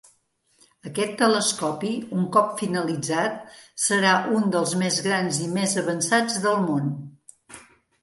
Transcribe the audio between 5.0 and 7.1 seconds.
grans i més avançats del món.